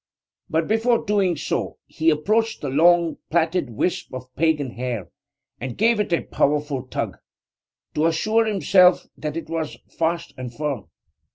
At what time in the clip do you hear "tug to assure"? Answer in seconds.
6.87-8.45